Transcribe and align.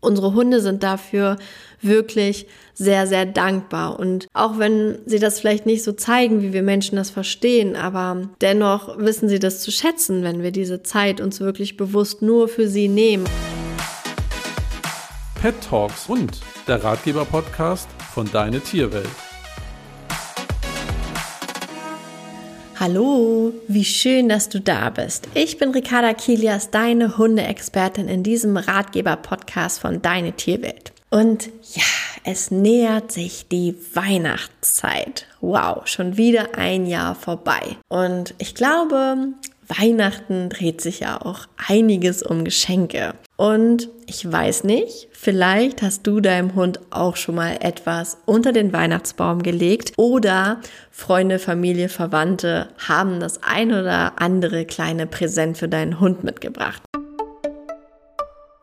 Unsere 0.00 0.32
Hunde 0.32 0.60
sind 0.60 0.84
dafür 0.84 1.38
wirklich 1.80 2.46
sehr, 2.72 3.08
sehr 3.08 3.26
dankbar. 3.26 3.98
Und 3.98 4.28
auch 4.32 4.56
wenn 4.58 5.00
sie 5.06 5.18
das 5.18 5.40
vielleicht 5.40 5.66
nicht 5.66 5.82
so 5.82 5.90
zeigen, 5.90 6.40
wie 6.40 6.52
wir 6.52 6.62
Menschen 6.62 6.94
das 6.94 7.10
verstehen, 7.10 7.74
aber 7.74 8.28
dennoch 8.40 8.96
wissen 8.98 9.28
sie 9.28 9.40
das 9.40 9.60
zu 9.60 9.72
schätzen, 9.72 10.22
wenn 10.22 10.40
wir 10.40 10.52
diese 10.52 10.84
Zeit 10.84 11.20
uns 11.20 11.40
wirklich 11.40 11.76
bewusst 11.76 12.22
nur 12.22 12.46
für 12.46 12.68
sie 12.68 12.86
nehmen. 12.86 13.24
Pet 15.42 15.54
Talks 15.68 16.08
und 16.08 16.40
der 16.68 16.84
Ratgeber-Podcast 16.84 17.88
von 18.14 18.30
Deine 18.30 18.60
Tierwelt. 18.60 19.27
Hallo, 22.80 23.52
wie 23.66 23.84
schön, 23.84 24.28
dass 24.28 24.48
du 24.48 24.60
da 24.60 24.90
bist. 24.90 25.26
Ich 25.34 25.58
bin 25.58 25.70
Ricarda 25.70 26.14
Kilias, 26.14 26.70
deine 26.70 27.18
Hundeexpertin 27.18 28.06
in 28.06 28.22
diesem 28.22 28.56
Ratgeber-Podcast 28.56 29.80
von 29.80 30.00
Deine 30.00 30.30
Tierwelt. 30.30 30.92
Und 31.10 31.46
ja, 31.74 31.82
es 32.22 32.52
nähert 32.52 33.10
sich 33.10 33.48
die 33.48 33.74
Weihnachtszeit. 33.94 35.26
Wow, 35.40 35.88
schon 35.88 36.18
wieder 36.18 36.56
ein 36.56 36.86
Jahr 36.86 37.16
vorbei. 37.16 37.76
Und 37.88 38.34
ich 38.38 38.54
glaube, 38.54 39.32
Weihnachten 39.68 40.48
dreht 40.48 40.80
sich 40.80 41.00
ja 41.00 41.20
auch 41.20 41.46
einiges 41.68 42.22
um 42.22 42.44
Geschenke. 42.44 43.14
Und 43.36 43.88
ich 44.06 44.30
weiß 44.30 44.64
nicht, 44.64 45.08
vielleicht 45.12 45.82
hast 45.82 46.06
du 46.06 46.20
deinem 46.20 46.54
Hund 46.54 46.80
auch 46.90 47.16
schon 47.16 47.34
mal 47.34 47.58
etwas 47.60 48.16
unter 48.24 48.52
den 48.52 48.72
Weihnachtsbaum 48.72 49.42
gelegt 49.42 49.92
oder 49.96 50.60
Freunde, 50.90 51.38
Familie, 51.38 51.88
Verwandte 51.88 52.70
haben 52.78 53.20
das 53.20 53.42
ein 53.42 53.72
oder 53.72 54.20
andere 54.20 54.64
kleine 54.64 55.06
Präsent 55.06 55.58
für 55.58 55.68
deinen 55.68 56.00
Hund 56.00 56.24
mitgebracht. 56.24 56.82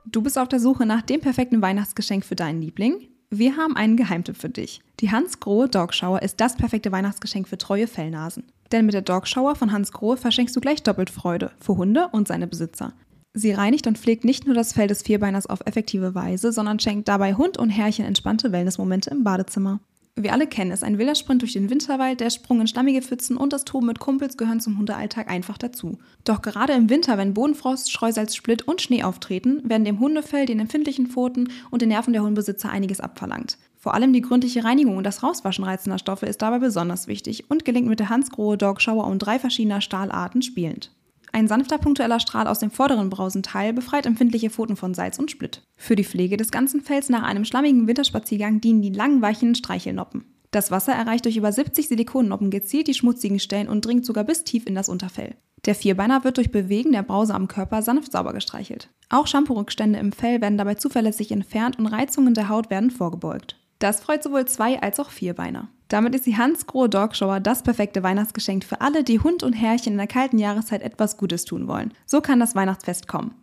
Du 0.05 0.21
bist 0.21 0.39
auf 0.39 0.47
der 0.47 0.59
Suche 0.59 0.85
nach 0.85 1.03
dem 1.03 1.21
perfekten 1.21 1.61
Weihnachtsgeschenk 1.61 2.25
für 2.25 2.35
deinen 2.35 2.61
Liebling? 2.61 3.09
Wir 3.29 3.57
haben 3.57 3.75
einen 3.75 3.97
Geheimtipp 3.97 4.37
für 4.37 4.49
dich. 4.49 4.81
Die 4.99 5.11
Hans 5.11 5.39
Grohe 5.39 5.67
Dog 5.67 5.93
Shower 5.93 6.21
ist 6.21 6.39
das 6.39 6.55
perfekte 6.55 6.91
Weihnachtsgeschenk 6.91 7.47
für 7.47 7.57
treue 7.57 7.87
Fellnasen. 7.87 8.43
Denn 8.71 8.85
mit 8.85 8.93
der 8.93 9.01
Dog 9.01 9.27
Shower 9.27 9.55
von 9.55 9.71
Hans 9.71 9.91
Grohe 9.91 10.17
verschenkst 10.17 10.55
du 10.55 10.59
gleich 10.59 10.83
doppelt 10.83 11.09
Freude 11.09 11.51
für 11.59 11.77
Hunde 11.77 12.09
und 12.11 12.27
seine 12.27 12.47
Besitzer. 12.47 12.93
Sie 13.33 13.51
reinigt 13.51 13.85
und 13.85 13.97
pflegt 13.97 14.23
nicht 14.23 14.45
nur 14.45 14.55
das 14.55 14.73
Fell 14.73 14.87
des 14.87 15.03
Vierbeiners 15.03 15.45
auf 15.45 15.59
effektive 15.65 16.15
Weise, 16.15 16.51
sondern 16.53 16.79
schenkt 16.79 17.07
dabei 17.09 17.33
Hund 17.33 17.57
und 17.57 17.69
Herrchen 17.69 18.05
entspannte 18.05 18.51
Wellnessmomente 18.51 19.09
im 19.09 19.23
Badezimmer. 19.23 19.81
Wir 20.17 20.31
alle 20.31 20.47
kennen 20.47 20.71
es, 20.71 20.81
ein 20.81 20.97
wilder 20.97 21.15
Sprint 21.15 21.41
durch 21.41 21.51
den 21.51 21.69
Winterwald, 21.69 22.21
der 22.21 22.29
Sprung 22.29 22.61
in 22.61 22.67
schlammige 22.67 23.01
Pfützen 23.01 23.35
und 23.35 23.51
das 23.51 23.65
Toben 23.65 23.87
mit 23.87 23.99
Kumpels 23.99 24.37
gehören 24.37 24.61
zum 24.61 24.77
Hundealltag 24.77 25.29
einfach 25.29 25.57
dazu. 25.57 25.97
Doch 26.23 26.41
gerade 26.41 26.71
im 26.71 26.89
Winter, 26.89 27.17
wenn 27.17 27.33
Bodenfrost, 27.33 27.91
Streusalzsplit 27.91 28.65
und 28.65 28.81
Schnee 28.81 29.03
auftreten, 29.03 29.69
werden 29.69 29.83
dem 29.83 29.99
Hundefell, 29.99 30.45
den 30.45 30.61
empfindlichen 30.61 31.07
Pfoten 31.07 31.49
und 31.69 31.81
den 31.81 31.89
Nerven 31.89 32.13
der 32.13 32.23
Hundebesitzer 32.23 32.69
einiges 32.69 33.01
abverlangt. 33.01 33.57
Vor 33.85 33.93
allem 33.93 34.13
die 34.13 34.21
gründliche 34.21 34.63
Reinigung 34.63 34.97
und 34.97 35.03
das 35.03 35.21
Rauswaschen 35.21 35.63
reizender 35.63 35.99
Stoffe 35.99 36.25
ist 36.25 36.41
dabei 36.41 36.57
besonders 36.57 37.05
wichtig 37.05 37.51
und 37.51 37.65
gelingt 37.65 37.87
mit 37.87 37.99
der 37.99 38.09
Hansgrohe 38.09 38.57
Dog 38.57 38.81
Shower 38.81 39.05
und 39.05 39.19
drei 39.19 39.37
verschiedener 39.37 39.79
Stahlarten 39.79 40.41
spielend. 40.41 40.89
Ein 41.31 41.47
sanfter 41.47 41.77
punktueller 41.77 42.19
Strahl 42.19 42.47
aus 42.47 42.57
dem 42.57 42.71
vorderen 42.71 43.11
Brausenteil 43.11 43.73
befreit 43.73 44.07
empfindliche 44.07 44.49
Pfoten 44.49 44.75
von 44.75 44.95
Salz 44.95 45.19
und 45.19 45.29
Splitt. 45.29 45.61
Für 45.77 45.95
die 45.95 46.03
Pflege 46.03 46.35
des 46.35 46.49
ganzen 46.49 46.81
Fells 46.81 47.09
nach 47.09 47.21
einem 47.21 47.45
schlammigen 47.45 47.87
Winterspaziergang 47.87 48.59
dienen 48.59 48.81
die 48.81 48.89
langen, 48.89 49.21
weichen 49.21 49.53
Streichelnoppen. 49.53 50.25
Das 50.49 50.71
Wasser 50.71 50.93
erreicht 50.93 51.25
durch 51.25 51.37
über 51.37 51.51
70 51.51 51.87
Silikonnoppen 51.87 52.49
gezielt 52.49 52.87
die 52.87 52.95
schmutzigen 52.95 53.37
Stellen 53.37 53.69
und 53.69 53.85
dringt 53.85 54.07
sogar 54.07 54.23
bis 54.23 54.43
tief 54.43 54.65
in 54.65 54.73
das 54.73 54.89
Unterfell. 54.89 55.35
Der 55.65 55.75
Vierbeiner 55.75 56.23
wird 56.23 56.37
durch 56.37 56.51
Bewegen 56.51 56.91
der 56.91 57.03
Brause 57.03 57.35
am 57.35 57.47
Körper 57.47 57.83
sanft 57.83 58.13
sauber 58.13 58.33
gestreichelt. 58.33 58.89
Auch 59.09 59.27
Shampoo-Rückstände 59.27 59.99
im 59.99 60.11
Fell 60.11 60.41
werden 60.41 60.57
dabei 60.57 60.73
zuverlässig 60.73 61.31
entfernt 61.31 61.77
und 61.77 61.85
Reizungen 61.85 62.33
der 62.33 62.49
Haut 62.49 62.71
werden 62.71 62.89
vorgebeugt. 62.89 63.57
Das 63.79 63.99
freut 64.01 64.23
sowohl 64.23 64.45
Zwei- 64.45 64.81
als 64.81 64.99
auch 64.99 65.09
Vierbeiner. 65.09 65.69
Damit 65.87 66.15
ist 66.15 66.25
die 66.25 66.37
Hans 66.37 66.65
Grohe 66.65 66.89
Dog 66.89 67.15
Shower 67.15 67.39
das 67.39 67.61
perfekte 67.61 68.01
Weihnachtsgeschenk 68.01 68.63
für 68.63 68.81
alle, 68.81 69.03
die 69.03 69.19
Hund 69.19 69.43
und 69.43 69.53
Herrchen 69.53 69.93
in 69.93 69.97
der 69.97 70.07
kalten 70.07 70.39
Jahreszeit 70.39 70.81
etwas 70.81 71.17
Gutes 71.17 71.45
tun 71.45 71.67
wollen. 71.67 71.93
So 72.05 72.21
kann 72.21 72.39
das 72.39 72.55
Weihnachtsfest 72.55 73.07
kommen. 73.07 73.35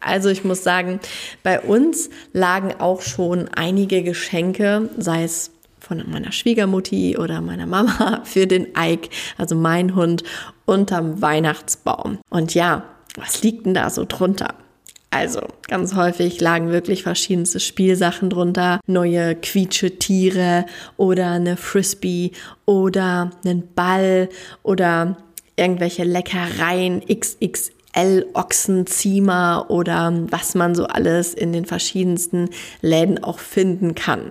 Also 0.00 0.28
ich 0.28 0.44
muss 0.44 0.62
sagen, 0.62 1.00
bei 1.42 1.60
uns 1.60 2.08
lagen 2.32 2.72
auch 2.80 3.02
schon 3.02 3.48
einige 3.48 4.02
Geschenke, 4.02 4.90
sei 4.96 5.24
es 5.24 5.50
von 5.80 6.08
meiner 6.10 6.32
Schwiegermutti 6.32 7.16
oder 7.18 7.40
meiner 7.40 7.66
Mama 7.66 8.20
für 8.24 8.46
den 8.46 8.68
Ike, 8.76 9.10
also 9.36 9.54
mein 9.54 9.94
Hund, 9.94 10.22
unterm 10.66 11.20
Weihnachtsbaum. 11.20 12.18
Und 12.30 12.54
ja, 12.54 12.84
was 13.16 13.42
liegt 13.42 13.66
denn 13.66 13.74
da 13.74 13.90
so 13.90 14.04
drunter? 14.06 14.54
Also 15.10 15.40
ganz 15.66 15.94
häufig 15.94 16.40
lagen 16.40 16.70
wirklich 16.70 17.02
verschiedenste 17.02 17.60
Spielsachen 17.60 18.28
drunter, 18.28 18.80
neue 18.86 19.34
Quietschetiere 19.34 20.66
oder 20.96 21.30
eine 21.30 21.56
Frisbee 21.56 22.32
oder 22.66 23.30
einen 23.44 23.72
Ball 23.74 24.28
oder 24.62 25.16
irgendwelche 25.56 26.04
Leckereien 26.04 27.02
XXL 27.06 28.26
Ochsenziemer 28.34 29.66
oder 29.70 30.12
was 30.30 30.54
man 30.54 30.74
so 30.74 30.84
alles 30.84 31.32
in 31.32 31.52
den 31.52 31.64
verschiedensten 31.64 32.50
Läden 32.82 33.22
auch 33.24 33.38
finden 33.38 33.94
kann. 33.94 34.30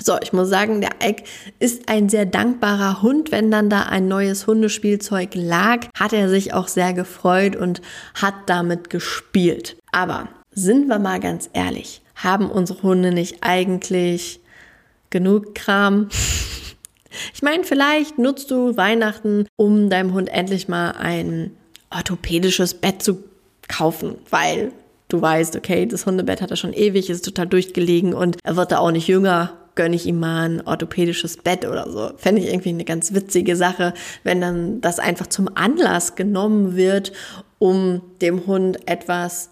So, 0.00 0.16
ich 0.22 0.32
muss 0.32 0.48
sagen, 0.48 0.80
der 0.80 0.92
Ike 1.02 1.24
ist 1.58 1.88
ein 1.88 2.08
sehr 2.08 2.24
dankbarer 2.24 3.02
Hund. 3.02 3.32
Wenn 3.32 3.50
dann 3.50 3.68
da 3.68 3.82
ein 3.82 4.06
neues 4.06 4.46
Hundespielzeug 4.46 5.30
lag, 5.34 5.86
hat 5.98 6.12
er 6.12 6.28
sich 6.28 6.54
auch 6.54 6.68
sehr 6.68 6.92
gefreut 6.92 7.56
und 7.56 7.82
hat 8.14 8.34
damit 8.46 8.90
gespielt. 8.90 9.76
Aber 9.92 10.28
sind 10.52 10.88
wir 10.88 10.98
mal 10.98 11.20
ganz 11.20 11.48
ehrlich, 11.52 12.02
haben 12.14 12.50
unsere 12.50 12.82
Hunde 12.82 13.12
nicht 13.12 13.38
eigentlich 13.40 14.40
genug 15.10 15.54
Kram? 15.54 16.08
Ich 17.34 17.42
meine, 17.42 17.64
vielleicht 17.64 18.18
nutzt 18.18 18.50
du 18.50 18.76
Weihnachten, 18.76 19.46
um 19.56 19.88
deinem 19.88 20.12
Hund 20.12 20.28
endlich 20.28 20.68
mal 20.68 20.90
ein 20.90 21.52
orthopädisches 21.90 22.74
Bett 22.74 23.02
zu 23.02 23.24
kaufen, 23.66 24.16
weil 24.28 24.72
du 25.08 25.20
weißt, 25.20 25.56
okay, 25.56 25.86
das 25.86 26.04
Hundebett 26.04 26.42
hat 26.42 26.50
er 26.50 26.58
schon 26.58 26.74
ewig, 26.74 27.08
ist 27.08 27.24
total 27.24 27.46
durchgelegen 27.46 28.12
und 28.12 28.36
er 28.44 28.56
wird 28.56 28.72
da 28.72 28.78
auch 28.78 28.90
nicht 28.90 29.08
jünger 29.08 29.58
gönne 29.78 29.94
ich 29.94 30.06
ihm 30.06 30.18
mal 30.18 30.48
ein 30.48 30.66
orthopädisches 30.66 31.36
Bett 31.36 31.64
oder 31.64 31.88
so. 31.88 32.10
Fände 32.16 32.40
ich 32.40 32.48
irgendwie 32.48 32.70
eine 32.70 32.84
ganz 32.84 33.14
witzige 33.14 33.54
Sache, 33.54 33.94
wenn 34.24 34.40
dann 34.40 34.80
das 34.80 34.98
einfach 34.98 35.28
zum 35.28 35.48
Anlass 35.54 36.16
genommen 36.16 36.74
wird, 36.74 37.12
um 37.60 38.02
dem 38.20 38.48
Hund 38.48 38.88
etwas 38.88 39.50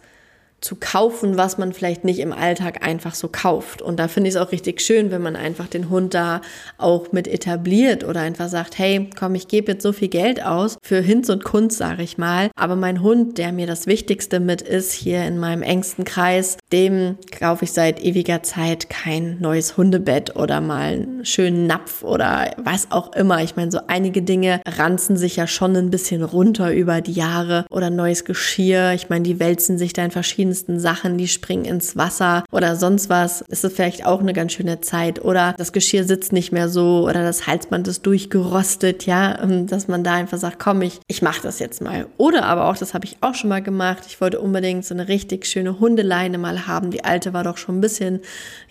zu 0.66 0.75
kaufen, 0.75 1.37
was 1.37 1.59
man 1.59 1.72
vielleicht 1.72 2.04
nicht 2.04 2.19
im 2.19 2.32
Alltag 2.32 2.84
einfach 2.84 3.15
so 3.15 3.28
kauft. 3.28 3.81
Und 3.82 4.00
da 4.00 4.09
finde 4.09 4.28
ich 4.28 4.34
es 4.34 4.41
auch 4.41 4.50
richtig 4.50 4.81
schön, 4.81 5.12
wenn 5.12 5.22
man 5.22 5.37
einfach 5.37 5.69
den 5.69 5.91
Hund 5.91 6.12
da 6.12 6.41
auch 6.77 7.12
mit 7.12 7.28
etabliert 7.28 8.03
oder 8.03 8.21
einfach 8.21 8.49
sagt, 8.49 8.77
hey, 8.77 9.09
komm, 9.16 9.37
ich 9.37 9.47
gebe 9.47 9.72
jetzt 9.72 9.84
so 9.84 9.93
viel 9.93 10.09
Geld 10.09 10.44
aus 10.44 10.77
für 10.82 11.00
Hinz 11.00 11.28
und 11.28 11.44
Kunst, 11.44 11.78
sage 11.78 12.03
ich 12.03 12.19
mal. 12.19 12.50
Aber 12.56 12.75
mein 12.75 13.00
Hund, 13.00 13.38
der 13.38 13.53
mir 13.53 13.69
das 13.69 13.87
Wichtigste 13.87 14.41
mit 14.41 14.60
ist, 14.60 14.93
hier 14.93 15.25
in 15.25 15.38
meinem 15.38 15.62
engsten 15.62 16.04
Kreis, 16.04 16.56
dem 16.72 17.16
kaufe 17.31 17.65
ich 17.65 17.72
seit 17.72 18.03
ewiger 18.03 18.43
Zeit 18.43 18.91
kein 18.91 19.41
neues 19.41 19.77
Hundebett 19.77 20.34
oder 20.34 20.60
mal 20.60 20.94
einen 20.94 21.25
schönen 21.25 21.69
Napf 21.69 22.03
oder 22.03 22.50
was 22.56 22.91
auch 22.91 23.15
immer. 23.15 23.41
Ich 23.44 23.54
meine, 23.54 23.71
so 23.71 23.78
einige 23.87 24.22
Dinge 24.22 24.60
ranzen 24.66 25.16
sich 25.16 25.37
ja 25.37 25.47
schon 25.47 25.77
ein 25.77 25.91
bisschen 25.91 26.25
runter 26.25 26.72
über 26.72 27.00
die 27.00 27.12
Jahre 27.12 27.66
oder 27.71 27.91
neues 27.91 28.25
Geschirr. 28.25 28.94
Ich 28.94 29.09
meine, 29.09 29.22
die 29.22 29.38
wälzen 29.38 29.78
sich 29.78 29.93
da 29.93 30.04
in 30.04 30.10
verschiedenen 30.10 30.56
verschiedensten 30.56 30.81
Sachen, 30.81 31.19
die 31.19 31.28
springen 31.28 31.65
ins 31.65 31.97
Wasser 31.97 32.44
oder 32.50 32.77
sonst 32.77 33.09
was, 33.11 33.43
ist 33.43 33.65
es 33.65 33.72
vielleicht 33.72 34.06
auch 34.06 34.21
eine 34.21 34.33
ganz 34.33 34.53
schöne 34.53 34.81
Zeit. 34.81 35.22
Oder 35.25 35.55
das 35.59 35.72
Geschirr 35.72 36.05
sitzt 36.05 36.33
nicht 36.33 36.53
mehr 36.53 36.69
so 36.69 37.05
oder 37.05 37.22
das 37.22 37.47
Halsband 37.47 37.89
ist 37.89 38.06
durchgerostet, 38.06 39.06
ja, 39.06 39.43
ähm, 39.43 39.66
dass 39.66 39.89
man 39.89 40.03
da 40.03 40.15
einfach 40.15 40.39
sagt, 40.39 40.59
komm, 40.59 40.83
ich, 40.83 41.00
ich 41.09 41.22
mache 41.22 41.43
das 41.43 41.59
jetzt 41.59 41.83
mal. 41.83 42.06
Oder 42.16 42.45
aber 42.45 42.69
auch, 42.69 42.77
das 42.77 42.95
habe 42.95 43.05
ich 43.05 43.16
auch 43.21 43.34
schon 43.34 43.50
mal 43.50 43.62
gemacht, 43.62 44.05
ich 44.06 44.21
wollte 44.21 44.41
unbedingt 44.41 44.84
so 44.84 44.95
eine 44.95 45.09
richtig 45.09 45.47
schöne 45.47 45.78
Hundeleine 45.78 46.39
mal 46.39 46.66
haben. 46.66 46.91
Die 46.91 47.04
alte 47.04 47.33
war 47.33 47.45
doch 47.45 47.59
schon 47.59 47.78
ein 47.78 47.83
bisschen, 47.83 48.21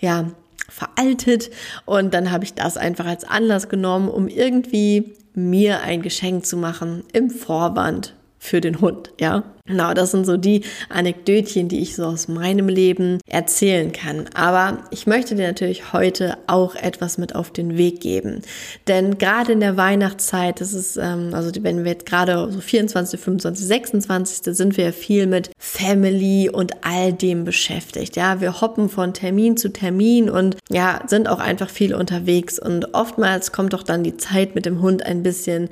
ja, 0.00 0.26
veraltet 0.68 1.50
und 1.84 2.12
dann 2.12 2.32
habe 2.32 2.42
ich 2.42 2.54
das 2.54 2.76
einfach 2.76 3.06
als 3.06 3.22
Anlass 3.22 3.68
genommen, 3.68 4.08
um 4.08 4.26
irgendwie 4.26 5.14
mir 5.34 5.82
ein 5.82 6.02
Geschenk 6.02 6.44
zu 6.44 6.56
machen 6.56 7.04
im 7.12 7.30
Vorwand 7.30 8.14
für 8.38 8.60
den 8.60 8.80
Hund, 8.80 9.12
ja. 9.20 9.44
Genau, 9.66 9.94
das 9.94 10.12
sind 10.12 10.26
so 10.26 10.36
die 10.36 10.62
Anekdötchen, 10.88 11.68
die 11.68 11.80
ich 11.80 11.96
so 11.96 12.04
aus 12.04 12.28
meinem 12.28 12.68
Leben 12.68 13.18
erzählen 13.26 13.90
kann. 13.90 14.26
Aber 14.34 14.78
ich 14.90 15.08
möchte 15.08 15.34
dir 15.34 15.48
natürlich 15.48 15.92
heute 15.92 16.38
auch 16.46 16.76
etwas 16.76 17.18
mit 17.18 17.34
auf 17.34 17.50
den 17.50 17.76
Weg 17.76 18.00
geben. 18.00 18.42
Denn 18.86 19.18
gerade 19.18 19.52
in 19.52 19.60
der 19.60 19.76
Weihnachtszeit, 19.76 20.60
das 20.60 20.72
ist, 20.72 20.96
ähm, 20.96 21.30
also 21.32 21.50
wenn 21.62 21.84
wir 21.84 21.92
jetzt 21.92 22.06
gerade 22.06 22.50
so 22.52 22.60
24, 22.60 23.18
25, 23.18 23.66
26, 23.66 24.56
sind 24.56 24.76
wir 24.76 24.84
ja 24.84 24.92
viel 24.92 25.26
mit 25.26 25.50
Family 25.58 26.48
und 26.48 26.84
all 26.84 27.12
dem 27.12 27.44
beschäftigt. 27.44 28.14
Ja, 28.14 28.40
wir 28.40 28.60
hoppen 28.60 28.88
von 28.88 29.14
Termin 29.14 29.56
zu 29.56 29.72
Termin 29.72 30.30
und 30.30 30.56
ja, 30.70 31.02
sind 31.08 31.28
auch 31.28 31.40
einfach 31.40 31.70
viel 31.70 31.92
unterwegs. 31.92 32.60
Und 32.60 32.94
oftmals 32.94 33.50
kommt 33.50 33.72
doch 33.72 33.82
dann 33.82 34.04
die 34.04 34.16
Zeit 34.16 34.54
mit 34.54 34.64
dem 34.64 34.80
Hund 34.80 35.04
ein 35.04 35.24
bisschen 35.24 35.70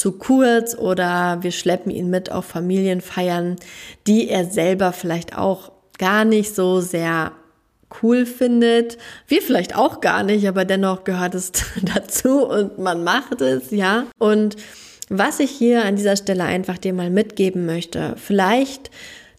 zu 0.00 0.12
kurz 0.12 0.74
oder 0.74 1.38
wir 1.42 1.52
schleppen 1.52 1.92
ihn 1.92 2.08
mit 2.08 2.32
auf 2.32 2.46
Familienfeiern, 2.46 3.29
die 4.06 4.28
er 4.28 4.44
selber 4.44 4.92
vielleicht 4.92 5.36
auch 5.36 5.72
gar 5.98 6.24
nicht 6.24 6.54
so 6.54 6.80
sehr 6.80 7.32
cool 8.02 8.26
findet. 8.26 8.98
Wir 9.26 9.42
vielleicht 9.42 9.76
auch 9.76 10.00
gar 10.00 10.22
nicht, 10.22 10.46
aber 10.48 10.64
dennoch 10.64 11.04
gehört 11.04 11.34
es 11.34 11.52
dazu 11.94 12.46
und 12.46 12.78
man 12.78 13.04
macht 13.04 13.40
es, 13.40 13.70
ja. 13.70 14.06
Und 14.18 14.56
was 15.08 15.40
ich 15.40 15.50
hier 15.50 15.84
an 15.84 15.96
dieser 15.96 16.16
Stelle 16.16 16.44
einfach 16.44 16.78
dir 16.78 16.92
mal 16.92 17.10
mitgeben 17.10 17.66
möchte, 17.66 18.14
vielleicht 18.16 18.90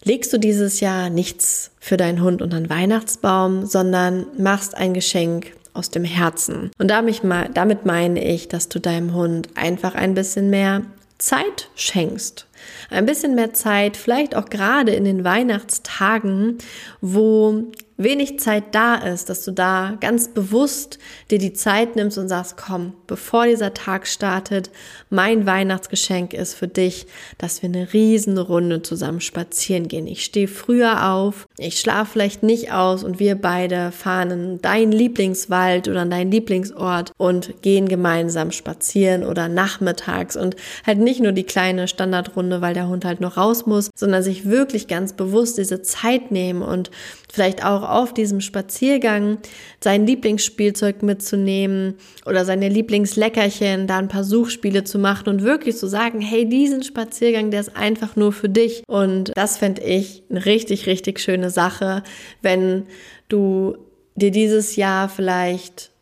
legst 0.04 0.32
du 0.32 0.38
dieses 0.38 0.80
Jahr 0.80 1.10
nichts 1.10 1.70
für 1.80 1.96
deinen 1.96 2.22
Hund 2.22 2.42
unter 2.42 2.58
den 2.58 2.68
Weihnachtsbaum, 2.68 3.66
sondern 3.66 4.26
machst 4.36 4.76
ein 4.76 4.94
Geschenk 4.94 5.52
aus 5.74 5.90
dem 5.90 6.04
Herzen. 6.04 6.70
Und 6.78 6.88
damit 6.88 7.86
meine 7.86 8.22
ich, 8.22 8.48
dass 8.48 8.68
du 8.68 8.78
deinem 8.78 9.14
Hund 9.14 9.48
einfach 9.54 9.94
ein 9.94 10.14
bisschen 10.14 10.50
mehr 10.50 10.82
Zeit 11.18 11.70
schenkst. 11.74 12.46
Ein 12.90 13.06
bisschen 13.06 13.34
mehr 13.34 13.52
Zeit, 13.52 13.96
vielleicht 13.96 14.36
auch 14.36 14.46
gerade 14.46 14.92
in 14.92 15.04
den 15.04 15.24
Weihnachtstagen, 15.24 16.58
wo 17.00 17.72
wenig 17.96 18.40
Zeit 18.40 18.74
da 18.74 18.96
ist, 18.96 19.28
dass 19.28 19.44
du 19.44 19.52
da 19.52 19.96
ganz 20.00 20.28
bewusst 20.28 20.98
dir 21.30 21.38
die 21.38 21.52
Zeit 21.52 21.96
nimmst 21.96 22.18
und 22.18 22.28
sagst, 22.28 22.56
komm, 22.56 22.94
bevor 23.06 23.46
dieser 23.46 23.74
Tag 23.74 24.06
startet, 24.06 24.70
mein 25.10 25.46
Weihnachtsgeschenk 25.46 26.34
ist 26.34 26.54
für 26.54 26.68
dich, 26.68 27.06
dass 27.38 27.62
wir 27.62 27.68
eine 27.68 27.92
riesen 27.92 28.38
Runde 28.38 28.82
zusammen 28.82 29.20
spazieren 29.20 29.88
gehen. 29.88 30.06
Ich 30.06 30.24
stehe 30.24 30.48
früher 30.48 31.10
auf, 31.10 31.46
ich 31.58 31.78
schlafe 31.78 32.12
vielleicht 32.12 32.42
nicht 32.42 32.72
aus 32.72 33.04
und 33.04 33.18
wir 33.18 33.34
beide 33.34 33.92
fahren 33.92 34.30
in 34.30 34.62
deinen 34.62 34.92
Lieblingswald 34.92 35.88
oder 35.88 36.00
an 36.00 36.10
deinen 36.10 36.30
Lieblingsort 36.30 37.12
und 37.18 37.62
gehen 37.62 37.88
gemeinsam 37.88 38.52
spazieren 38.52 39.22
oder 39.22 39.48
nachmittags 39.48 40.36
und 40.36 40.56
halt 40.86 40.98
nicht 40.98 41.20
nur 41.20 41.32
die 41.32 41.44
kleine 41.44 41.88
Standardrunde, 41.88 42.60
weil 42.60 42.74
der 42.74 42.88
Hund 42.88 43.04
halt 43.04 43.20
noch 43.20 43.36
raus 43.36 43.66
muss, 43.66 43.90
sondern 43.94 44.22
sich 44.22 44.48
wirklich 44.48 44.88
ganz 44.88 45.12
bewusst 45.12 45.58
diese 45.58 45.82
Zeit 45.82 46.30
nehmen 46.30 46.62
und 46.62 46.90
vielleicht 47.32 47.64
auch 47.64 47.88
auf 47.88 48.12
diesem 48.12 48.42
Spaziergang 48.42 49.38
sein 49.80 50.06
Lieblingsspielzeug 50.06 51.02
mitzunehmen 51.02 51.94
oder 52.26 52.44
seine 52.44 52.68
Lieblingsleckerchen, 52.68 53.86
da 53.86 53.98
ein 53.98 54.08
paar 54.08 54.22
Suchspiele 54.22 54.84
zu 54.84 54.98
machen 54.98 55.28
und 55.28 55.42
wirklich 55.42 55.76
zu 55.78 55.86
sagen, 55.86 56.20
hey, 56.20 56.46
diesen 56.46 56.82
Spaziergang, 56.82 57.50
der 57.50 57.60
ist 57.60 57.74
einfach 57.74 58.16
nur 58.16 58.32
für 58.32 58.50
dich. 58.50 58.82
Und 58.86 59.32
das 59.34 59.56
fände 59.56 59.82
ich 59.82 60.22
eine 60.28 60.44
richtig, 60.44 60.86
richtig 60.86 61.20
schöne 61.20 61.50
Sache, 61.52 62.02
wenn 62.42 62.86
du 63.28 63.76
dir 64.16 64.30
dieses 64.30 64.76
Jahr 64.76 65.08
vielleicht 65.08 65.92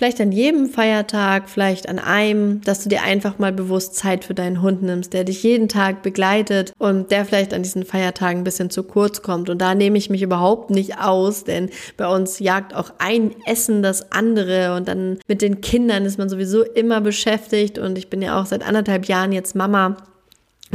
vielleicht 0.00 0.20
an 0.22 0.32
jedem 0.32 0.70
Feiertag, 0.70 1.50
vielleicht 1.50 1.86
an 1.86 1.98
einem, 1.98 2.62
dass 2.62 2.82
du 2.82 2.88
dir 2.88 3.02
einfach 3.02 3.38
mal 3.38 3.52
bewusst 3.52 3.96
Zeit 3.96 4.24
für 4.24 4.32
deinen 4.32 4.62
Hund 4.62 4.82
nimmst, 4.82 5.12
der 5.12 5.24
dich 5.24 5.42
jeden 5.42 5.68
Tag 5.68 6.02
begleitet 6.02 6.72
und 6.78 7.10
der 7.10 7.26
vielleicht 7.26 7.52
an 7.52 7.62
diesen 7.62 7.84
Feiertagen 7.84 8.40
ein 8.40 8.44
bisschen 8.44 8.70
zu 8.70 8.82
kurz 8.82 9.20
kommt. 9.20 9.50
Und 9.50 9.58
da 9.58 9.74
nehme 9.74 9.98
ich 9.98 10.08
mich 10.08 10.22
überhaupt 10.22 10.70
nicht 10.70 10.98
aus, 10.98 11.44
denn 11.44 11.68
bei 11.98 12.08
uns 12.08 12.38
jagt 12.38 12.74
auch 12.74 12.92
ein 12.96 13.34
Essen 13.44 13.82
das 13.82 14.10
andere 14.10 14.74
und 14.74 14.88
dann 14.88 15.18
mit 15.28 15.42
den 15.42 15.60
Kindern 15.60 16.06
ist 16.06 16.16
man 16.16 16.30
sowieso 16.30 16.62
immer 16.62 17.02
beschäftigt 17.02 17.78
und 17.78 17.98
ich 17.98 18.08
bin 18.08 18.22
ja 18.22 18.40
auch 18.40 18.46
seit 18.46 18.66
anderthalb 18.66 19.04
Jahren 19.04 19.32
jetzt 19.32 19.54
Mama 19.54 19.98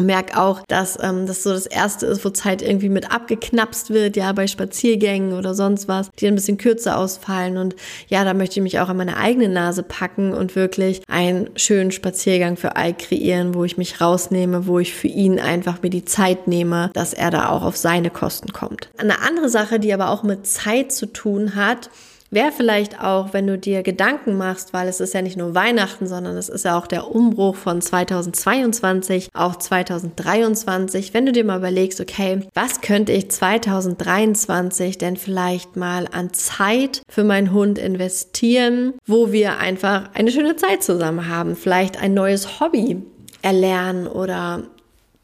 merke 0.04 0.40
auch, 0.40 0.62
dass 0.68 0.98
ähm, 1.02 1.26
das 1.26 1.44
so 1.44 1.52
das 1.52 1.66
Erste 1.66 2.06
ist, 2.06 2.26
wo 2.26 2.30
Zeit 2.30 2.62
irgendwie 2.62 2.90
mit 2.90 3.12
abgeknapst 3.12 3.90
wird, 3.90 4.18
ja, 4.18 4.32
bei 4.34 4.48
Spaziergängen 4.48 5.34
oder 5.34 5.54
sonst 5.54 5.88
was, 5.88 6.10
die 6.20 6.28
ein 6.28 6.36
bisschen 6.36 6.58
kürzer 6.58 6.98
ausfallen. 6.98 7.58
Und 7.58 7.76
ja, 8.08 8.24
da 8.24 8.34
möchte 8.34 8.60
ich 8.60 8.64
mich 8.64 8.80
auch 8.80 8.90
an 8.90 8.98
meine 8.98 9.18
eigene 9.18 9.50
Nase 9.50 9.84
packen 9.84 10.34
und 10.34 10.56
wirklich 10.56 11.02
einen 11.08 11.50
schönen 11.56 11.92
Spaziergang 11.92 12.58
für 12.58 12.74
Ike 12.78 13.06
kreieren, 13.08 13.54
wo 13.54 13.64
ich 13.64 13.78
mich 13.78 14.02
rausnehme, 14.02 14.68
wo 14.68 14.80
ich 14.80 14.94
für 14.94 15.08
ihn 15.08 15.40
einfach 15.40 15.82
mir 15.82 15.90
die 15.90 16.06
Zeit 16.06 16.48
nehme, 16.48 16.90
dass 16.94 17.14
er 17.14 17.32
da 17.32 17.50
auch 17.50 17.64
auf 17.64 17.78
seine 17.78 18.10
Kosten 18.10 18.52
kommt. 18.52 18.90
Eine 18.98 19.22
andere 19.22 19.50
Sache, 19.50 19.80
die 19.80 19.94
aber 19.94 20.10
auch 20.10 20.24
mit 20.24 20.48
Zeit 20.48 20.92
zu 20.92 21.06
tun 21.06 21.56
hat, 21.56 21.90
wäre 22.36 22.52
vielleicht 22.52 23.02
auch, 23.02 23.34
wenn 23.34 23.48
du 23.48 23.58
dir 23.58 23.82
Gedanken 23.82 24.38
machst, 24.38 24.74
weil 24.74 24.88
es 24.88 25.00
ist 25.00 25.16
ja 25.16 25.24
nicht 25.24 25.38
nur 25.38 25.56
Weihnachten, 25.56 26.06
sondern 26.06 26.38
es 26.38 26.50
ist 26.50 26.66
ja 26.66 26.78
auch 26.78 26.86
der 26.86 27.10
Umbruch 27.10 27.56
von 27.56 27.82
2022 27.82 29.30
auf 29.34 29.58
2023, 29.58 31.16
wenn 31.16 31.26
du 31.26 31.32
dir 31.32 31.44
mal 31.44 31.58
überlegst, 31.58 32.00
okay, 32.00 32.42
was 32.54 32.82
könnte 32.82 33.12
ich 33.12 33.32
2023 33.32 35.00
denn 35.00 35.18
vielleicht 35.18 35.76
mal 35.76 36.08
an 36.12 36.34
Zeit 36.34 37.02
für 37.10 37.24
meinen 37.24 37.52
Hund 37.52 37.80
investieren, 37.80 38.94
wo 39.08 39.32
wir 39.32 39.58
einfach 39.58 40.10
eine 40.14 40.32
schöne 40.32 40.56
Zeit 40.56 40.84
zusammen 40.84 41.28
haben, 41.28 41.56
vielleicht 41.56 42.00
ein 42.00 42.14
neues 42.14 42.60
Hobby 42.60 43.02
erlernen 43.42 44.08
oder 44.08 44.64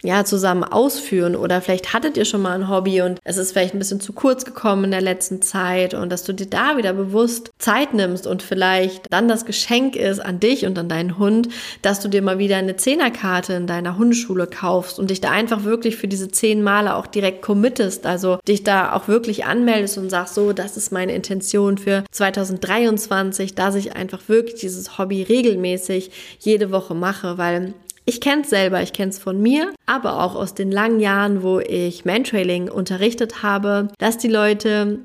ja, 0.04 0.26
zusammen 0.26 0.64
ausführen 0.64 1.36
oder 1.36 1.62
vielleicht 1.62 1.94
hattet 1.94 2.18
ihr 2.18 2.26
schon 2.26 2.42
mal 2.42 2.54
ein 2.54 2.70
Hobby 2.70 3.02
und 3.02 3.20
es 3.24 3.38
ist 3.38 3.52
vielleicht 3.52 3.74
ein 3.76 3.80
bisschen 3.80 4.02
zu 4.02 4.14
kurz 4.14 4.46
gekommen 4.46 4.86
in 4.86 4.92
der 4.92 5.02
letzten 5.02 5.42
Zeit 5.42 5.94
und 5.94 6.12
dass 6.12 6.24
du 6.24 6.34
dir 6.34 6.48
da 6.48 6.78
wieder 6.78 6.94
bewusst 6.94 7.52
Zeit 7.60 7.94
nimmst 7.94 8.26
und 8.26 8.42
vielleicht 8.42 9.06
dann 9.12 9.28
das 9.28 9.46
Geschenk 9.46 9.96
ist 9.96 10.20
an 10.20 10.40
dich 10.40 10.66
und 10.66 10.78
an 10.80 10.90
deinen 10.90 11.18
Hund, 11.18 11.50
dass 11.82 12.00
du 12.00 12.08
dir 12.08 12.22
mal 12.22 12.40
wieder 12.40 12.58
eine 12.58 12.78
Zehnerkarte 12.78 13.54
in 13.54 13.68
deiner 13.68 13.98
Hundeschule 13.98 14.48
kaufst 14.48 14.98
und 14.98 15.10
dich 15.10 15.22
da 15.22 15.30
einfach 15.30 15.64
wirklich 15.64 15.98
für 15.98 16.08
diese 16.08 16.30
zehn 16.30 16.64
Male 16.64 16.96
auch 16.96 17.08
direkt 17.08 17.42
committest, 17.42 18.06
also 18.06 18.40
dich 18.48 18.64
da 18.64 18.94
auch 18.94 19.08
wirklich 19.08 19.46
anmeldest 19.46 19.98
und 19.98 20.10
sagst 20.10 20.36
so, 20.36 20.54
das 20.54 20.78
ist 20.78 20.92
meine 20.92 21.14
Intention 21.14 21.78
für 21.78 22.04
2023, 22.12 23.54
dass 23.56 23.76
ich 23.76 23.96
einfach 23.96 24.22
wirklich 24.28 24.60
dieses 24.60 24.98
Hobby 24.98 25.22
regelmäßig 25.24 26.12
jede 26.40 26.72
Woche 26.72 26.96
mache, 26.96 27.38
weil 27.38 27.74
ich 28.06 28.22
kenne 28.22 28.42
es 28.42 28.50
selber, 28.50 28.82
ich 28.82 28.94
kenne 28.94 29.10
es 29.10 29.20
von 29.20 29.42
mir, 29.42 29.74
aber 29.86 30.24
auch 30.24 30.36
aus 30.36 30.54
den 30.54 30.72
langen 30.72 31.00
Jahren, 31.00 31.44
wo 31.44 31.60
ich 31.60 32.06
Mantrailing 32.06 32.70
unterrichtet 32.70 33.44
habe, 33.44 33.90
dass 34.00 34.18
die 34.18 34.28
Leute 34.28 35.00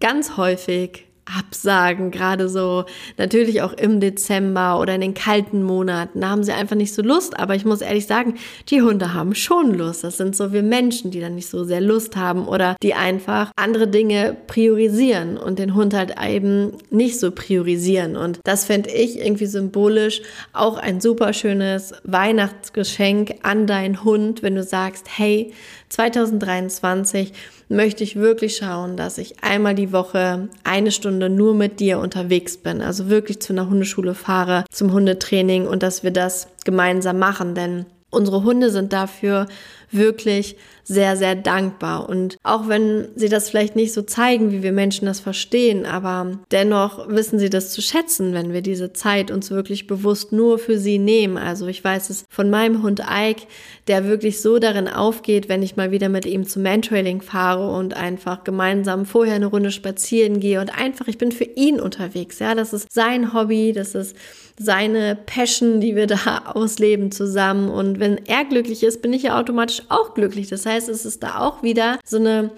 ganz 0.00 0.36
häufig 0.36 1.07
absagen, 1.36 2.10
gerade 2.10 2.48
so 2.48 2.84
natürlich 3.16 3.62
auch 3.62 3.72
im 3.72 4.00
Dezember 4.00 4.80
oder 4.80 4.94
in 4.94 5.00
den 5.00 5.14
kalten 5.14 5.62
Monaten. 5.62 6.20
Da 6.20 6.30
haben 6.30 6.44
sie 6.44 6.52
einfach 6.52 6.76
nicht 6.76 6.94
so 6.94 7.02
Lust. 7.02 7.38
Aber 7.38 7.54
ich 7.54 7.64
muss 7.64 7.80
ehrlich 7.80 8.06
sagen, 8.06 8.34
die 8.68 8.82
Hunde 8.82 9.14
haben 9.14 9.34
schon 9.34 9.74
Lust. 9.74 10.04
Das 10.04 10.16
sind 10.16 10.36
so 10.36 10.52
wir 10.52 10.62
Menschen, 10.62 11.10
die 11.10 11.20
dann 11.20 11.34
nicht 11.34 11.48
so 11.48 11.64
sehr 11.64 11.80
Lust 11.80 12.16
haben 12.16 12.46
oder 12.46 12.76
die 12.82 12.94
einfach 12.94 13.52
andere 13.56 13.88
Dinge 13.88 14.36
priorisieren 14.46 15.36
und 15.36 15.58
den 15.58 15.74
Hund 15.74 15.94
halt 15.94 16.14
eben 16.22 16.72
nicht 16.90 17.18
so 17.20 17.30
priorisieren. 17.30 18.16
Und 18.16 18.40
das 18.44 18.64
fände 18.64 18.90
ich 18.90 19.18
irgendwie 19.18 19.46
symbolisch 19.46 20.22
auch 20.52 20.78
ein 20.78 21.00
super 21.00 21.32
schönes 21.32 21.92
Weihnachtsgeschenk 22.04 23.36
an 23.42 23.66
deinen 23.66 24.04
Hund, 24.04 24.42
wenn 24.42 24.54
du 24.54 24.62
sagst, 24.62 25.06
hey, 25.16 25.52
2023 25.88 27.32
möchte 27.68 28.02
ich 28.02 28.16
wirklich 28.16 28.56
schauen, 28.56 28.96
dass 28.96 29.18
ich 29.18 29.42
einmal 29.42 29.74
die 29.74 29.92
Woche 29.92 30.48
eine 30.64 30.90
Stunde 30.90 31.28
nur 31.28 31.54
mit 31.54 31.80
dir 31.80 31.98
unterwegs 31.98 32.56
bin. 32.56 32.80
Also 32.80 33.08
wirklich 33.08 33.40
zu 33.40 33.52
einer 33.52 33.68
Hundeschule 33.68 34.14
fahre, 34.14 34.64
zum 34.70 34.92
Hundetraining 34.92 35.66
und 35.66 35.82
dass 35.82 36.02
wir 36.02 36.10
das 36.10 36.48
gemeinsam 36.64 37.18
machen. 37.18 37.54
Denn 37.54 37.86
unsere 38.10 38.42
Hunde 38.42 38.70
sind 38.70 38.92
dafür 38.92 39.46
wirklich 39.90 40.56
sehr, 40.88 41.16
sehr 41.16 41.34
dankbar. 41.34 42.08
Und 42.08 42.38
auch 42.42 42.66
wenn 42.66 43.08
sie 43.14 43.28
das 43.28 43.50
vielleicht 43.50 43.76
nicht 43.76 43.92
so 43.92 44.02
zeigen, 44.02 44.50
wie 44.52 44.62
wir 44.62 44.72
Menschen 44.72 45.04
das 45.04 45.20
verstehen, 45.20 45.84
aber 45.84 46.38
dennoch 46.50 47.08
wissen 47.08 47.38
sie 47.38 47.50
das 47.50 47.70
zu 47.72 47.82
schätzen, 47.82 48.32
wenn 48.32 48.54
wir 48.54 48.62
diese 48.62 48.94
Zeit 48.94 49.30
uns 49.30 49.50
wirklich 49.50 49.86
bewusst 49.86 50.32
nur 50.32 50.58
für 50.58 50.78
sie 50.78 50.98
nehmen. 50.98 51.36
Also 51.36 51.66
ich 51.66 51.84
weiß 51.84 52.08
es 52.08 52.24
von 52.30 52.48
meinem 52.48 52.82
Hund 52.82 53.00
Ike, 53.00 53.42
der 53.86 54.06
wirklich 54.06 54.40
so 54.40 54.58
darin 54.58 54.88
aufgeht, 54.88 55.50
wenn 55.50 55.62
ich 55.62 55.76
mal 55.76 55.90
wieder 55.90 56.08
mit 56.08 56.24
ihm 56.24 56.46
zum 56.46 56.62
Mantrailing 56.62 57.20
fahre 57.20 57.70
und 57.70 57.94
einfach 57.94 58.44
gemeinsam 58.44 59.04
vorher 59.04 59.34
eine 59.34 59.46
Runde 59.46 59.70
spazieren 59.70 60.40
gehe 60.40 60.60
und 60.60 60.70
einfach, 60.78 61.06
ich 61.06 61.18
bin 61.18 61.32
für 61.32 61.44
ihn 61.44 61.80
unterwegs. 61.80 62.38
Ja, 62.38 62.54
das 62.54 62.72
ist 62.72 62.90
sein 62.90 63.34
Hobby, 63.34 63.74
das 63.74 63.94
ist 63.94 64.16
seine 64.58 65.16
Passion, 65.16 65.80
die 65.80 65.94
wir 65.96 66.06
da 66.06 66.42
ausleben 66.54 67.12
zusammen. 67.12 67.68
Und 67.68 68.00
wenn 68.00 68.18
er 68.26 68.44
glücklich 68.44 68.82
ist, 68.82 69.02
bin 69.02 69.12
ich 69.12 69.24
ja 69.24 69.38
automatisch 69.78 69.84
auch 69.88 70.14
glücklich. 70.14 70.48
Das 70.48 70.66
heißt, 70.66 70.88
es 70.88 71.04
ist 71.04 71.22
da 71.22 71.40
auch 71.40 71.62
wieder 71.62 71.98
so 72.04 72.18
eine 72.18 72.50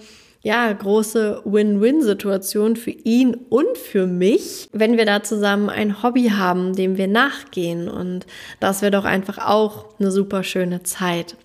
ja, 0.43 0.71
große 0.73 1.43
Win-Win-Situation 1.45 2.75
für 2.75 2.89
ihn 2.89 3.35
und 3.49 3.77
für 3.77 4.07
mich, 4.07 4.69
wenn 4.73 4.97
wir 4.97 5.05
da 5.05 5.21
zusammen 5.21 5.69
ein 5.69 6.01
Hobby 6.01 6.29
haben, 6.29 6.75
dem 6.75 6.97
wir 6.97 7.07
nachgehen. 7.07 7.87
Und 7.87 8.25
das 8.59 8.81
wäre 8.81 8.91
doch 8.91 9.05
einfach 9.05 9.37
auch 9.37 9.99
eine 9.99 10.11
super 10.11 10.43
schöne 10.43 10.81
Zeit. 10.81 11.37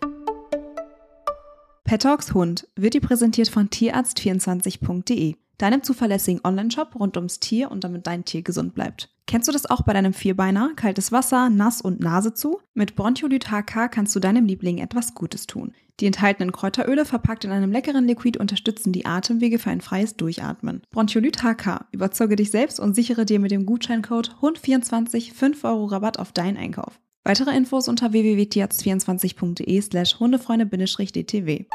Pet 1.85 2.03
Talks 2.03 2.33
Hund 2.33 2.67
wird 2.75 2.95
dir 2.95 3.03
präsentiert 3.03 3.49
von 3.49 3.69
tierarzt24.de, 3.69 5.37
deinem 5.59 5.83
zuverlässigen 5.83 6.41
Onlineshop 6.43 6.99
rund 6.99 7.17
ums 7.17 7.39
Tier 7.39 7.71
und 7.71 7.85
damit 7.85 8.07
dein 8.07 8.25
Tier 8.25 8.43
gesund 8.43 8.75
bleibt. 8.75 9.11
Kennst 9.27 9.49
du 9.49 9.53
das 9.53 9.67
auch 9.67 9.83
bei 9.83 9.93
deinem 9.93 10.13
Vierbeiner? 10.13 10.71
Kaltes 10.77 11.11
Wasser, 11.11 11.51
nass 11.51 11.81
und 11.81 11.99
Nase 11.99 12.33
zu? 12.33 12.61
Mit 12.75 12.95
Bronchiolyt 12.95 13.51
HK 13.51 13.91
kannst 13.91 14.15
du 14.15 14.21
deinem 14.21 14.47
Liebling 14.47 14.79
etwas 14.79 15.15
Gutes 15.15 15.49
tun. 15.49 15.73
Die 15.99 16.07
enthaltenen 16.07 16.53
Kräuteröle 16.53 17.05
verpackt 17.05 17.45
in 17.45 17.51
einem 17.51 17.73
leckeren 17.73 18.07
Liquid 18.07 18.39
unterstützen 18.39 18.93
die 18.93 19.05
Atemwege 19.05 19.59
für 19.59 19.71
ein 19.71 19.81
freies 19.81 20.17
Durchatmen. 20.17 20.83
Bronchiolyt 20.93 21.43
HK. 21.43 21.87
Überzeuge 21.91 22.37
dich 22.37 22.53
selbst 22.53 22.79
und 22.79 22.95
sichere 22.95 23.25
dir 23.25 23.41
mit 23.41 23.51
dem 23.51 23.67
Gutscheincode 23.67 24.37
HUND24 24.41 25.33
5 25.33 25.65
Euro 25.65 25.87
Rabatt 25.87 26.21
auf 26.21 26.31
deinen 26.31 26.57
Einkauf. 26.57 27.01
Weitere 27.25 27.57
Infos 27.57 27.89
unter 27.89 28.13
www.tierarzt24.de 28.13 29.81
slash 29.81 30.21
hundefreunde-dtw. 30.21 31.67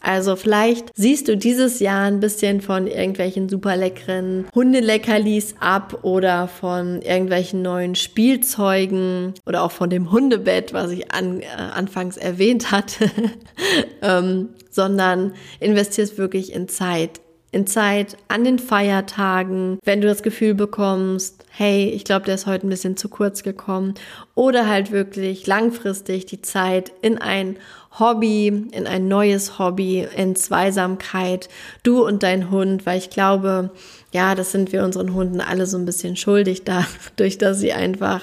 Also 0.00 0.36
vielleicht 0.36 0.90
siehst 0.94 1.28
du 1.28 1.36
dieses 1.36 1.80
Jahr 1.80 2.04
ein 2.04 2.20
bisschen 2.20 2.60
von 2.60 2.86
irgendwelchen 2.86 3.48
super 3.48 3.76
leckeren 3.76 4.46
Hundeleckerlis 4.54 5.56
ab 5.60 6.00
oder 6.02 6.46
von 6.46 7.02
irgendwelchen 7.02 7.62
neuen 7.62 7.94
Spielzeugen 7.94 9.34
oder 9.44 9.62
auch 9.62 9.72
von 9.72 9.90
dem 9.90 10.12
Hundebett, 10.12 10.72
was 10.72 10.92
ich 10.92 11.10
an, 11.12 11.40
äh, 11.40 11.46
anfangs 11.46 12.16
erwähnt 12.16 12.70
hatte, 12.70 13.10
ähm, 14.02 14.50
sondern 14.70 15.32
investierst 15.58 16.16
wirklich 16.16 16.52
in 16.52 16.68
Zeit, 16.68 17.20
in 17.50 17.66
Zeit 17.66 18.16
an 18.28 18.44
den 18.44 18.58
Feiertagen, 18.58 19.78
wenn 19.84 20.00
du 20.00 20.08
das 20.08 20.22
Gefühl 20.22 20.54
bekommst, 20.54 21.44
hey, 21.50 21.88
ich 21.88 22.04
glaube, 22.04 22.26
der 22.26 22.34
ist 22.34 22.46
heute 22.46 22.66
ein 22.66 22.70
bisschen 22.70 22.96
zu 22.96 23.08
kurz 23.08 23.42
gekommen. 23.42 23.94
Oder 24.34 24.68
halt 24.68 24.92
wirklich 24.92 25.46
langfristig 25.46 26.26
die 26.26 26.42
Zeit 26.42 26.92
in 27.00 27.18
ein 27.18 27.56
Hobby, 27.98 28.48
in 28.48 28.86
ein 28.86 29.08
neues 29.08 29.58
Hobby, 29.58 30.06
in 30.14 30.36
Zweisamkeit, 30.36 31.48
du 31.82 32.06
und 32.06 32.22
dein 32.22 32.50
Hund, 32.50 32.84
weil 32.84 32.98
ich 32.98 33.08
glaube, 33.08 33.70
ja, 34.12 34.34
das 34.34 34.52
sind 34.52 34.72
wir 34.72 34.84
unseren 34.84 35.14
Hunden 35.14 35.40
alle 35.40 35.66
so 35.66 35.78
ein 35.78 35.86
bisschen 35.86 36.16
schuldig 36.16 36.64
dadurch, 36.64 37.38
dass 37.38 37.60
sie 37.60 37.72
einfach 37.72 38.22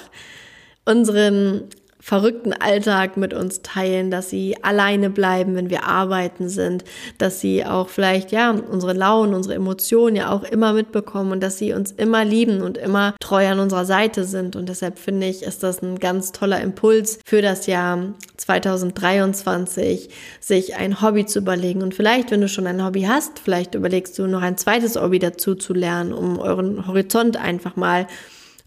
unseren 0.84 1.64
verrückten 2.06 2.52
Alltag 2.52 3.16
mit 3.16 3.34
uns 3.34 3.62
teilen, 3.62 4.12
dass 4.12 4.30
sie 4.30 4.56
alleine 4.62 5.10
bleiben, 5.10 5.56
wenn 5.56 5.70
wir 5.70 5.88
arbeiten 5.88 6.48
sind, 6.48 6.84
dass 7.18 7.40
sie 7.40 7.64
auch 7.66 7.88
vielleicht, 7.88 8.30
ja, 8.30 8.52
unsere 8.52 8.92
Launen, 8.92 9.34
unsere 9.34 9.56
Emotionen 9.56 10.14
ja 10.14 10.30
auch 10.30 10.44
immer 10.44 10.72
mitbekommen 10.72 11.32
und 11.32 11.42
dass 11.42 11.58
sie 11.58 11.72
uns 11.72 11.90
immer 11.90 12.24
lieben 12.24 12.62
und 12.62 12.78
immer 12.78 13.16
treu 13.18 13.48
an 13.48 13.58
unserer 13.58 13.84
Seite 13.84 14.22
sind. 14.22 14.54
Und 14.54 14.68
deshalb 14.68 15.00
finde 15.00 15.26
ich, 15.26 15.42
ist 15.42 15.64
das 15.64 15.82
ein 15.82 15.98
ganz 15.98 16.30
toller 16.30 16.60
Impuls 16.60 17.18
für 17.26 17.42
das 17.42 17.66
Jahr 17.66 17.98
2023, 18.36 20.08
sich 20.38 20.76
ein 20.76 21.02
Hobby 21.02 21.26
zu 21.26 21.40
überlegen. 21.40 21.82
Und 21.82 21.92
vielleicht, 21.92 22.30
wenn 22.30 22.40
du 22.40 22.48
schon 22.48 22.68
ein 22.68 22.84
Hobby 22.84 23.02
hast, 23.02 23.40
vielleicht 23.40 23.74
überlegst 23.74 24.16
du 24.16 24.28
noch 24.28 24.42
ein 24.42 24.56
zweites 24.56 24.94
Hobby 24.94 25.18
dazu 25.18 25.56
zu 25.56 25.74
lernen, 25.74 26.12
um 26.12 26.38
euren 26.38 26.86
Horizont 26.86 27.36
einfach 27.36 27.74
mal 27.74 28.06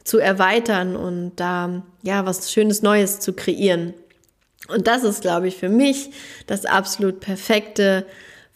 zu 0.09 0.17
erweitern 0.17 0.95
und 0.95 1.33
da 1.35 1.83
ja 2.01 2.25
was 2.25 2.51
Schönes 2.51 2.81
Neues 2.81 3.19
zu 3.19 3.33
kreieren. 3.33 3.93
Und 4.67 4.87
das 4.87 5.03
ist, 5.03 5.21
glaube 5.21 5.47
ich, 5.47 5.55
für 5.55 5.69
mich 5.69 6.09
das 6.47 6.65
absolut 6.65 7.19
perfekte 7.19 8.05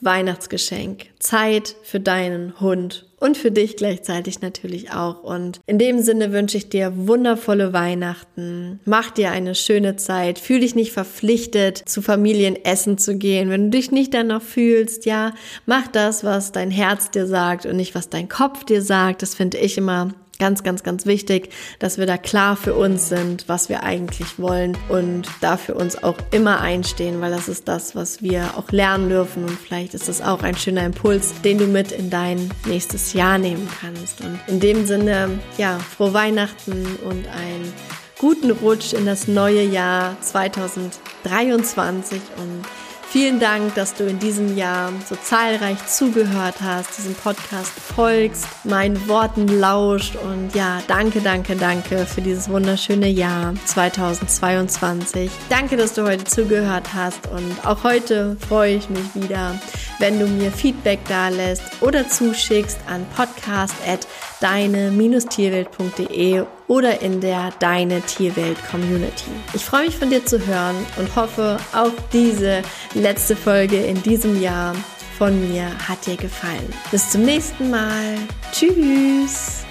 Weihnachtsgeschenk. 0.02 1.06
Zeit 1.20 1.76
für 1.84 2.00
deinen 2.00 2.60
Hund 2.60 3.06
und 3.20 3.38
für 3.38 3.52
dich 3.52 3.78
gleichzeitig 3.78 4.42
natürlich 4.42 4.92
auch. 4.92 5.24
Und 5.24 5.62
in 5.68 5.78
dem 5.78 6.02
Sinne 6.02 6.34
wünsche 6.34 6.58
ich 6.58 6.70
dir 6.70 6.92
wundervolle 7.08 7.72
Weihnachten. 7.72 8.80
Mach 8.84 9.12
dir 9.12 9.30
eine 9.30 9.54
schöne 9.54 9.96
Zeit. 9.96 10.40
Fühl 10.40 10.62
dich 10.62 10.74
nicht 10.74 10.92
verpflichtet, 10.92 11.78
zu 11.88 12.02
Familienessen 12.02 12.98
zu 12.98 13.16
gehen. 13.16 13.52
Wenn 13.52 13.70
du 13.70 13.78
dich 13.78 13.92
nicht 13.92 14.14
danach 14.16 14.42
fühlst, 14.42 15.06
ja, 15.06 15.34
mach 15.68 15.88
das, 15.88 16.24
was 16.24 16.52
dein 16.52 16.72
Herz 16.72 17.12
dir 17.12 17.28
sagt 17.28 17.68
und 17.68 17.76
nicht, 17.76 17.94
was 17.94 18.10
dein 18.10 18.28
Kopf 18.28 18.66
dir 18.66 18.82
sagt. 18.82 19.22
Das 19.22 19.36
finde 19.36 19.60
ich 19.60 19.78
immer 19.78 20.14
Ganz, 20.44 20.62
ganz, 20.62 20.84
ganz 20.84 21.06
wichtig, 21.06 21.54
dass 21.80 21.98
wir 21.98 22.06
da 22.06 22.18
klar 22.18 22.58
für 22.58 22.74
uns 22.74 23.08
sind, 23.08 23.48
was 23.48 23.70
wir 23.70 23.84
eigentlich 23.84 24.40
wollen 24.40 24.78
und 24.90 25.26
dafür 25.40 25.78
uns 25.78 26.04
auch 26.04 26.18
immer 26.32 26.60
einstehen, 26.60 27.22
weil 27.22 27.32
das 27.32 27.48
ist 27.48 27.70
das, 27.70 27.96
was 27.96 28.22
wir 28.22 28.58
auch 28.58 28.70
lernen 28.70 29.08
dürfen 29.08 29.46
und 29.46 29.58
vielleicht 29.58 29.94
ist 29.94 30.10
das 30.10 30.22
auch 30.22 30.44
ein 30.44 30.58
schöner 30.58 30.86
Impuls, 30.86 31.34
den 31.46 31.60
du 31.60 31.68
mit 31.68 31.94
in 31.94 32.10
dein 32.10 32.52
nächstes 32.66 33.14
Jahr 33.14 33.38
nehmen 33.38 33.70
kannst. 33.80 34.20
Und 34.20 34.38
in 34.48 34.60
dem 34.60 34.86
Sinne, 34.86 35.40
ja, 35.58 35.80
frohe 35.80 36.14
Weihnachten 36.14 36.88
und 37.06 37.26
einen 37.30 37.72
guten 38.20 38.52
Rutsch 38.52 38.92
in 38.92 39.06
das 39.06 39.30
neue 39.30 39.64
Jahr 39.64 40.18
2023 40.20 42.20
und 42.36 42.66
Vielen 43.14 43.40
Dank, 43.40 43.76
dass 43.76 43.94
du 43.94 44.08
in 44.08 44.18
diesem 44.18 44.58
Jahr 44.58 44.92
so 45.08 45.16
zahlreich 45.16 45.78
zugehört 45.86 46.56
hast, 46.64 46.98
diesem 46.98 47.14
Podcast 47.14 47.70
folgst, 47.70 48.48
meinen 48.64 49.08
Worten 49.08 49.48
lauscht 49.60 50.16
und 50.16 50.56
ja, 50.56 50.82
danke, 50.88 51.22
danke, 51.22 51.56
danke 51.56 52.08
für 52.08 52.22
dieses 52.22 52.50
wunderschöne 52.50 53.10
Jahr 53.10 53.54
2022. 53.66 55.30
Danke, 55.48 55.78
dass 55.78 55.94
du 55.94 56.08
heute 56.08 56.24
zugehört 56.24 56.96
hast 56.96 57.28
und 57.28 57.68
auch 57.68 57.84
heute 57.84 58.36
freue 58.50 58.78
ich 58.78 58.90
mich 58.90 59.14
wieder, 59.14 59.62
wenn 60.00 60.18
du 60.18 60.26
mir 60.26 60.52
Feedback 60.52 60.98
da 61.08 61.30
lässt 61.30 61.62
oder 61.82 62.10
zuschickst 62.10 62.80
an 62.88 63.06
podcast@ 63.16 64.08
deine-tierwelt.de 64.44 66.44
oder 66.74 67.02
in 67.04 67.22
der 67.22 67.52
Deine 67.60 68.02
Tierwelt 68.02 68.58
Community. 68.72 69.30
Ich 69.54 69.64
freue 69.64 69.86
mich 69.86 69.96
von 69.96 70.10
dir 70.10 70.26
zu 70.26 70.44
hören 70.44 70.76
und 70.98 71.16
hoffe, 71.16 71.58
auch 71.72 71.92
diese 72.12 72.64
letzte 72.96 73.36
Folge 73.36 73.78
in 73.78 74.02
diesem 74.02 74.42
Jahr 74.42 74.74
von 75.20 75.40
mir 75.52 75.66
hat 75.88 76.04
dir 76.08 76.18
gefallen. 76.18 76.74
Bis 76.90 77.12
zum 77.12 77.22
nächsten 77.22 77.70
Mal. 77.70 78.18
Tschüss. 78.52 79.64